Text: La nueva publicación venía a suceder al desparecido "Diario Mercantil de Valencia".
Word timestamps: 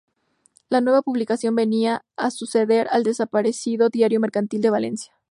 La 0.67 0.81
nueva 0.81 1.03
publicación 1.03 1.53
venía 1.53 2.03
a 2.17 2.31
suceder 2.31 2.87
al 2.89 3.03
desparecido 3.03 3.89
"Diario 3.89 4.19
Mercantil 4.19 4.59
de 4.59 4.71
Valencia". 4.71 5.13